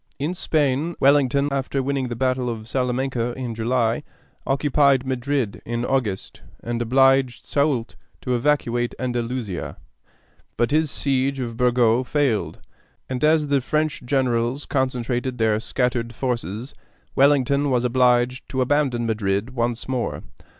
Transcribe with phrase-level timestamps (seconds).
[0.17, 4.01] In Spain Wellington, after winning the battle of Salamanca in July,
[4.47, 9.77] occupied Madrid in August, and obliged Soult to evacuate Andalusia;
[10.57, 12.61] but his siege of Burgos failed,
[13.07, 16.73] and as the French generals concentrated their scattered forces,
[17.13, 20.23] Wellington was obliged to abandon Madrid once more.